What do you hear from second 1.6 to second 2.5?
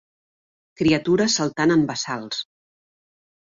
en bassals.